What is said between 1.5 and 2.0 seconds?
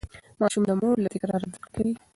کړه کوي.